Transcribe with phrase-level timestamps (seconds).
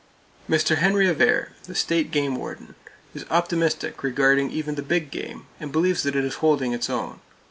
[0.49, 0.77] Mr.
[0.77, 2.73] Henry Avare, the State Game Warden,
[3.13, 7.19] is optimistic regarding even the big game, and believes that it is holding its own.